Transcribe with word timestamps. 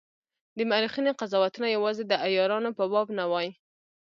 د 0.57 0.59
مورخینو 0.69 1.15
قضاوتونه 1.19 1.67
یوازي 1.75 2.03
د 2.07 2.13
عیارانو 2.25 2.69
په 2.77 2.83
باب 2.91 3.07
نه 3.17 3.25
وای. 3.31 3.47